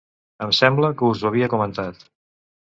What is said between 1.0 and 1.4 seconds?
que us ho